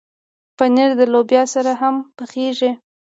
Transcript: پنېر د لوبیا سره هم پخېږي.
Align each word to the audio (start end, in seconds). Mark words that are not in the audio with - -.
پنېر 0.57 0.89
د 0.99 1.01
لوبیا 1.13 1.43
سره 1.53 1.71
هم 1.81 1.95
پخېږي. 2.17 2.71